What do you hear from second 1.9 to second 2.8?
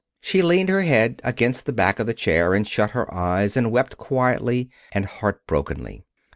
of the chair, and